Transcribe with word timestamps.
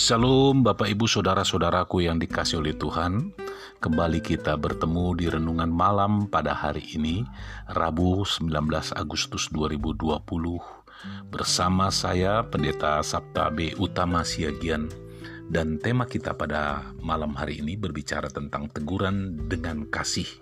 Shalom 0.00 0.64
Bapak 0.64 0.88
Ibu 0.88 1.04
Saudara-saudaraku 1.04 2.08
yang 2.08 2.16
dikasih 2.16 2.64
oleh 2.64 2.72
Tuhan. 2.72 3.36
Kembali 3.84 4.24
kita 4.24 4.56
bertemu 4.56 5.12
di 5.12 5.28
Renungan 5.28 5.68
Malam 5.68 6.24
pada 6.24 6.56
hari 6.56 6.80
ini 6.96 7.20
Rabu 7.68 8.24
19 8.24 8.48
Agustus 8.96 9.52
2020 9.52 10.24
Bersama 11.28 11.92
saya 11.92 12.40
Pendeta 12.48 13.04
Sabta 13.04 13.52
B. 13.52 13.76
Utama 13.76 14.24
Siagian. 14.24 14.88
Dan 15.52 15.76
tema 15.76 16.08
kita 16.08 16.32
pada 16.32 16.80
malam 17.04 17.36
hari 17.36 17.60
ini 17.60 17.76
berbicara 17.76 18.32
tentang 18.32 18.72
teguran 18.72 19.52
dengan 19.52 19.84
kasih. 19.84 20.32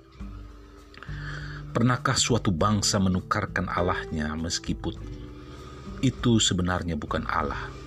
Pernahkah 1.74 2.14
suatu 2.14 2.54
bangsa 2.54 3.02
menukarkan 3.02 3.66
Allahnya 3.66 4.38
meskipun 4.38 4.94
itu 5.98 6.38
sebenarnya 6.38 6.94
bukan 6.94 7.26
Allah 7.26 7.77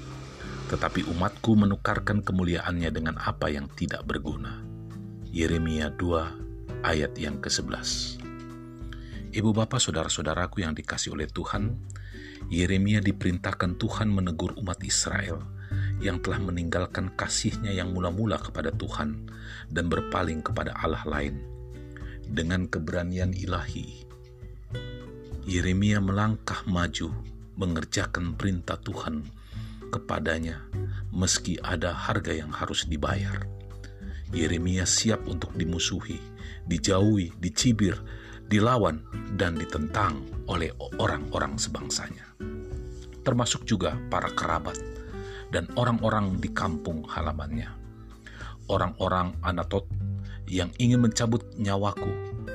tetapi 0.71 1.03
umatku 1.11 1.59
menukarkan 1.59 2.23
kemuliaannya 2.23 2.95
dengan 2.95 3.20
apa 3.20 3.52
yang 3.52 3.67
tidak 3.75 4.07
berguna. 4.07 4.63
Yeremia 5.27 5.91
2 5.99 6.88
ayat 6.88 7.11
yang 7.20 7.44
ke-11 7.44 8.16
Ibu 9.35 9.52
bapak 9.52 9.84
saudara-saudaraku 9.84 10.63
yang 10.63 10.71
dikasih 10.71 11.11
oleh 11.11 11.27
Tuhan, 11.27 11.75
Yeremia 12.47 13.03
diperintahkan 13.03 13.75
Tuhan 13.80 14.11
menegur 14.11 14.55
umat 14.59 14.80
Israel 14.84 15.44
yang 15.99 16.23
telah 16.23 16.39
meninggalkan 16.39 17.16
kasihnya 17.19 17.72
yang 17.72 17.91
mula-mula 17.91 18.39
kepada 18.39 18.72
Tuhan 18.72 19.28
dan 19.72 19.91
berpaling 19.91 20.39
kepada 20.39 20.72
Allah 20.80 21.03
lain. 21.03 21.39
Dengan 22.31 22.67
keberanian 22.72 23.35
ilahi, 23.35 24.08
Yeremia 25.44 26.00
melangkah 26.00 26.63
maju 26.63 27.11
mengerjakan 27.59 28.39
perintah 28.39 28.80
Tuhan 28.80 29.28
kepadanya 29.92 30.64
meski 31.11 31.59
ada 31.59 31.92
harga 31.92 32.31
yang 32.31 32.50
harus 32.50 32.88
dibayar. 32.88 33.44
Yeremia 34.31 34.88
siap 34.88 35.28
untuk 35.28 35.52
dimusuhi, 35.59 36.16
dijauhi, 36.64 37.36
dicibir, 37.36 38.00
dilawan, 38.47 39.03
dan 39.36 39.59
ditentang 39.59 40.23
oleh 40.47 40.72
orang-orang 41.00 41.59
sebangsanya. 41.59 42.23
Termasuk 43.22 43.67
juga 43.67 44.00
para 44.08 44.31
kerabat 44.31 44.80
dan 45.52 45.67
orang-orang 45.75 46.39
di 46.39 46.50
kampung 46.56 47.03
halamannya. 47.03 47.67
Orang-orang 48.72 49.36
Anatot 49.44 49.84
yang 50.47 50.72
ingin 50.80 51.03
mencabut 51.03 51.44
nyawaku 51.59 52.09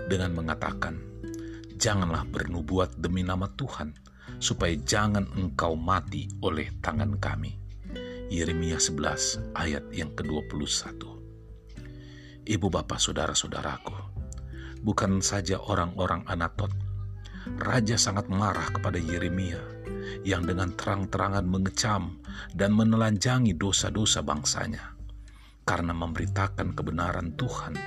dengan 0.08 0.32
mengatakan, 0.32 0.96
Janganlah 1.76 2.24
bernubuat 2.32 2.96
demi 2.96 3.20
nama 3.20 3.52
Tuhan, 3.52 3.92
supaya 4.38 4.74
jangan 4.76 5.26
engkau 5.36 5.74
mati 5.78 6.28
oleh 6.44 6.70
tangan 6.84 7.16
kami. 7.16 7.56
Yeremia 8.26 8.82
11 8.82 9.54
ayat 9.54 9.86
yang 9.94 10.10
ke-21. 10.18 10.98
Ibu 12.46 12.66
bapak 12.70 12.98
saudara-saudaraku, 12.98 13.94
bukan 14.82 15.22
saja 15.22 15.62
orang-orang 15.62 16.26
Anatot, 16.26 16.70
Raja 17.46 17.94
sangat 17.94 18.26
marah 18.26 18.66
kepada 18.74 18.98
Yeremia 18.98 19.62
yang 20.26 20.42
dengan 20.42 20.74
terang-terangan 20.74 21.46
mengecam 21.46 22.18
dan 22.50 22.74
menelanjangi 22.74 23.54
dosa-dosa 23.54 24.26
bangsanya. 24.26 24.98
Karena 25.66 25.94
memberitakan 25.94 26.74
kebenaran 26.74 27.38
Tuhan, 27.38 27.78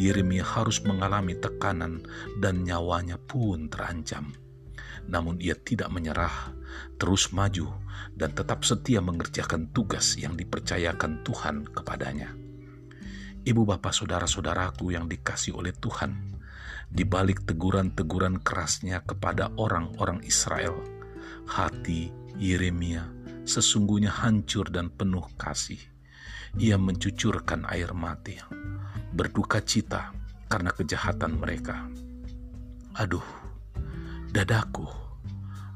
Yeremia 0.00 0.44
harus 0.44 0.80
mengalami 0.84 1.36
tekanan 1.36 2.04
dan 2.40 2.64
nyawanya 2.64 3.20
pun 3.20 3.68
terancam 3.68 4.32
namun 5.06 5.40
ia 5.42 5.58
tidak 5.58 5.90
menyerah, 5.90 6.54
terus 6.96 7.30
maju, 7.34 7.70
dan 8.14 8.32
tetap 8.32 8.62
setia 8.62 9.02
mengerjakan 9.02 9.70
tugas 9.74 10.14
yang 10.18 10.38
dipercayakan 10.38 11.22
Tuhan 11.26 11.66
kepadanya. 11.70 12.34
Ibu 13.44 13.62
bapak 13.68 13.92
saudara-saudaraku 13.92 14.96
yang 14.96 15.04
dikasih 15.04 15.52
oleh 15.52 15.76
Tuhan, 15.76 16.40
di 16.88 17.04
balik 17.04 17.44
teguran-teguran 17.44 18.40
kerasnya 18.40 19.04
kepada 19.04 19.52
orang-orang 19.58 20.24
Israel, 20.24 20.78
hati 21.44 22.08
Yeremia 22.38 23.24
sesungguhnya 23.44 24.08
hancur 24.08 24.72
dan 24.72 24.88
penuh 24.88 25.24
kasih. 25.36 25.78
Ia 26.56 26.80
mencucurkan 26.80 27.68
air 27.68 27.92
mati, 27.92 28.40
berduka 29.12 29.60
cita 29.60 30.14
karena 30.48 30.70
kejahatan 30.72 31.36
mereka. 31.36 31.84
Aduh, 32.94 33.26
Dadaku, 34.34 34.82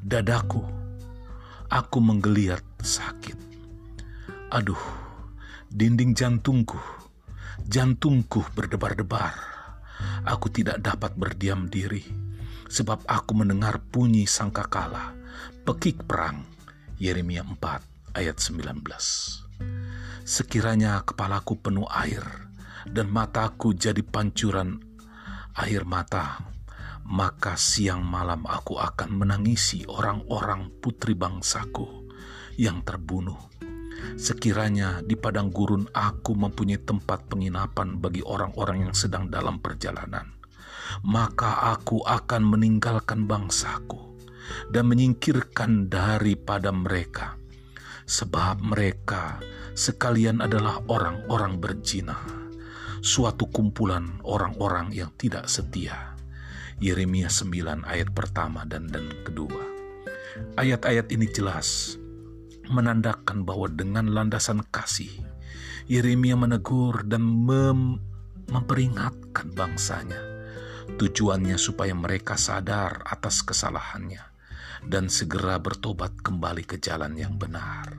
dadaku, 0.03 0.59
aku 1.71 1.99
menggeliat 2.03 2.67
sakit. 2.83 3.39
Aduh, 4.51 4.83
dinding 5.71 6.11
jantungku, 6.11 6.83
jantungku 7.71 8.43
berdebar-debar. 8.59 9.39
Aku 10.27 10.51
tidak 10.51 10.83
dapat 10.83 11.15
berdiam 11.15 11.71
diri, 11.71 12.03
sebab 12.67 13.07
aku 13.07 13.39
mendengar 13.39 13.79
bunyi 13.79 14.27
sangkakala, 14.27 15.15
pekik 15.63 16.03
perang. 16.03 16.43
Yeremia 16.99 17.47
4 17.47 17.63
ayat 18.19 18.43
19. 18.43 18.75
Sekiranya 20.27 21.07
kepalaku 21.07 21.63
penuh 21.63 21.87
air 21.95 22.27
dan 22.91 23.07
mataku 23.07 23.71
jadi 23.71 24.03
pancuran 24.03 24.83
air 25.55 25.87
mata 25.87 26.58
maka 27.09 27.57
siang 27.57 28.05
malam 28.05 28.45
aku 28.45 28.77
akan 28.77 29.17
menangisi 29.17 29.89
orang-orang 29.89 30.69
putri 30.85 31.17
bangsaku 31.17 32.05
yang 32.61 32.85
terbunuh. 32.85 33.49
Sekiranya 34.21 35.01
di 35.01 35.17
padang 35.17 35.49
gurun 35.49 35.89
aku 35.91 36.37
mempunyai 36.37 36.79
tempat 36.85 37.25
penginapan 37.33 37.97
bagi 37.97 38.21
orang-orang 38.21 38.87
yang 38.87 38.95
sedang 38.95 39.33
dalam 39.33 39.59
perjalanan, 39.59 40.37
maka 41.03 41.73
aku 41.73 42.05
akan 42.05 42.45
meninggalkan 42.45 43.25
bangsaku 43.25 43.99
dan 44.69 44.87
menyingkirkan 44.93 45.89
daripada 45.89 46.71
mereka, 46.71 47.41
sebab 48.05 48.61
mereka 48.61 49.41
sekalian 49.73 50.45
adalah 50.45 50.79
orang-orang 50.93 51.57
berzina, 51.57 52.21
suatu 53.01 53.49
kumpulan 53.49 54.21
orang-orang 54.23 54.93
yang 54.95 55.11
tidak 55.17 55.51
setia 55.51 56.18
Yeremia 56.79 57.27
9 57.27 57.83
ayat 57.83 58.15
pertama 58.15 58.63
dan 58.63 58.87
dan 58.87 59.11
kedua. 59.27 59.67
Ayat-ayat 60.55 61.11
ini 61.11 61.27
jelas 61.27 61.99
menandakan 62.71 63.43
bahwa 63.43 63.67
dengan 63.67 64.07
landasan 64.15 64.63
kasih 64.71 65.11
Yeremia 65.91 66.39
menegur 66.39 67.03
dan 67.03 67.27
mem 67.27 67.99
memperingatkan 68.47 69.51
bangsanya. 69.59 70.23
Tujuannya 70.95 71.59
supaya 71.59 71.99
mereka 71.99 72.39
sadar 72.39 73.03
atas 73.03 73.43
kesalahannya 73.43 74.23
dan 74.87 75.11
segera 75.11 75.59
bertobat 75.59 76.15
kembali 76.23 76.63
ke 76.63 76.79
jalan 76.79 77.19
yang 77.19 77.35
benar. 77.43 77.91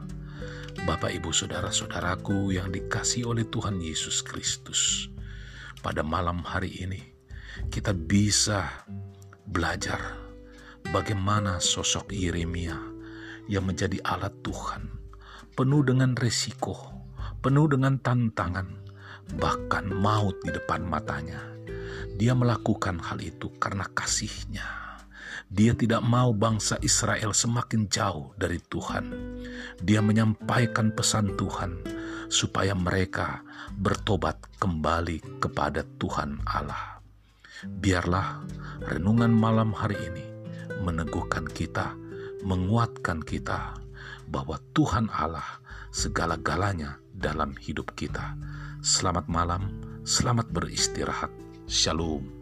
Bapak, 0.87 1.11
ibu, 1.11 1.35
saudara-saudaraku 1.35 2.55
yang 2.55 2.71
dikasih 2.71 3.27
oleh 3.27 3.43
Tuhan 3.43 3.83
Yesus 3.83 4.23
Kristus, 4.23 5.11
pada 5.83 5.99
malam 5.99 6.39
hari 6.47 6.71
ini 6.79 7.18
kita 7.67 7.91
bisa 7.91 8.87
belajar 9.43 10.15
bagaimana 10.95 11.59
sosok 11.59 12.15
Yeremia 12.15 12.79
yang 13.51 13.67
menjadi 13.67 13.99
alat 14.05 14.31
Tuhan, 14.45 14.87
penuh 15.57 15.83
dengan 15.83 16.15
resiko, 16.15 16.77
penuh 17.43 17.67
dengan 17.67 17.99
tantangan, 17.99 18.69
bahkan 19.35 19.89
maut 19.89 20.37
di 20.45 20.53
depan 20.55 20.85
matanya. 20.85 21.41
Dia 22.15 22.37
melakukan 22.37 22.99
hal 22.99 23.19
itu 23.19 23.51
karena 23.57 23.83
kasihnya. 23.91 24.67
Dia 25.49 25.73
tidak 25.73 26.05
mau 26.05 26.29
bangsa 26.29 26.77
Israel 26.85 27.33
semakin 27.33 27.89
jauh 27.89 28.37
dari 28.37 28.61
Tuhan. 28.61 29.09
Dia 29.81 30.05
menyampaikan 30.05 30.93
pesan 30.93 31.33
Tuhan 31.33 31.81
supaya 32.29 32.77
mereka 32.77 33.41
bertobat 33.73 34.37
kembali 34.61 35.41
kepada 35.41 35.81
Tuhan 35.97 36.37
Allah. 36.45 36.98
Biarlah 37.67 38.39
renungan 38.87 39.35
malam 39.35 39.75
hari 39.75 39.99
ini 39.99 40.23
meneguhkan 40.79 41.43
kita, 41.43 41.91
menguatkan 42.47 43.19
kita 43.19 43.75
bahwa 44.31 44.55
Tuhan 44.71 45.11
Allah 45.11 45.59
segala-galanya 45.91 47.03
dalam 47.11 47.51
hidup 47.59 47.91
kita. 47.99 48.39
Selamat 48.79 49.27
malam, 49.27 49.75
selamat 50.07 50.47
beristirahat. 50.55 51.35
Shalom. 51.67 52.38